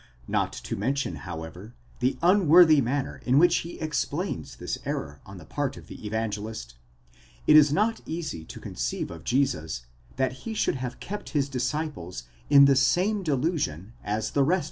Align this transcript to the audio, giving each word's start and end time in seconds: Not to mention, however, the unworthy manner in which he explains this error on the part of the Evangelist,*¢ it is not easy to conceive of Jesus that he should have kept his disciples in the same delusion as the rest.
Not 0.27 0.51
to 0.53 0.75
mention, 0.75 1.13
however, 1.29 1.75
the 1.99 2.17
unworthy 2.23 2.81
manner 2.81 3.21
in 3.23 3.37
which 3.37 3.57
he 3.57 3.79
explains 3.79 4.55
this 4.55 4.79
error 4.83 5.21
on 5.27 5.37
the 5.37 5.45
part 5.45 5.77
of 5.77 5.85
the 5.85 6.03
Evangelist,*¢ 6.03 6.73
it 7.45 7.55
is 7.55 7.71
not 7.71 8.01
easy 8.07 8.43
to 8.45 8.59
conceive 8.59 9.11
of 9.11 9.23
Jesus 9.23 9.85
that 10.15 10.33
he 10.49 10.55
should 10.55 10.77
have 10.77 10.99
kept 10.99 11.29
his 11.37 11.47
disciples 11.49 12.23
in 12.49 12.65
the 12.65 12.75
same 12.75 13.21
delusion 13.21 13.93
as 14.03 14.31
the 14.31 14.41
rest. 14.43 14.59